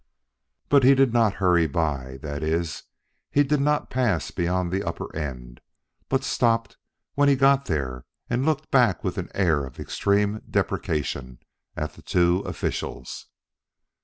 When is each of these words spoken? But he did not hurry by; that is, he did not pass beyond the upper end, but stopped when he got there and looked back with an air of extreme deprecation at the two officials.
But 0.67 0.83
he 0.83 0.95
did 0.95 1.13
not 1.13 1.35
hurry 1.35 1.67
by; 1.67 2.17
that 2.23 2.41
is, 2.41 2.85
he 3.29 3.43
did 3.43 3.61
not 3.61 3.91
pass 3.91 4.31
beyond 4.31 4.71
the 4.71 4.81
upper 4.83 5.15
end, 5.15 5.61
but 6.09 6.23
stopped 6.23 6.77
when 7.13 7.29
he 7.29 7.35
got 7.35 7.65
there 7.65 8.05
and 8.27 8.43
looked 8.43 8.71
back 8.71 9.03
with 9.03 9.19
an 9.19 9.29
air 9.35 9.63
of 9.63 9.79
extreme 9.79 10.41
deprecation 10.49 11.37
at 11.77 11.93
the 11.93 12.01
two 12.01 12.39
officials. 12.47 13.27